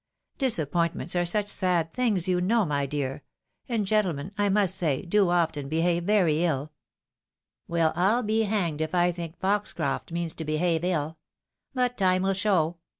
Disappointments 0.39 1.15
are 1.15 1.27
such 1.27 1.47
sad 1.47 1.93
things, 1.93 2.27
you 2.27 2.41
know, 2.41 2.65
my 2.65 2.87
dear— 2.87 3.21
^and 3.69 3.83
gentlemen, 3.83 4.31
I 4.35 4.49
must 4.49 4.73
say, 4.73 5.03
do 5.05 5.29
often 5.29 5.69
behave 5.69 6.05
very 6.05 6.43
Ul."" 6.47 6.71
Well, 7.67 7.93
I'll 7.95 8.23
be 8.23 8.41
hanged 8.45 8.81
if 8.81 8.95
I 8.95 9.11
think 9.11 9.37
Foxcroft 9.39 10.11
means 10.11 10.33
to 10.33 10.43
behave 10.43 10.83
ill; 10.83 11.19
but 11.75 11.99
time 11.99 12.23
wiU 12.23 12.33
show!" 12.35 12.77